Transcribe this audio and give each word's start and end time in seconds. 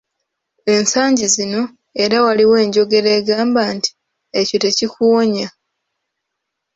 Ensangi 0.75 1.25
zino 1.35 1.61
era 2.03 2.17
waliwo 2.25 2.55
enjogera 2.63 3.09
egamba 3.19 3.61
nti, 3.75 3.89
"ekyo 4.39 4.57
tekikuwonya." 4.63 5.47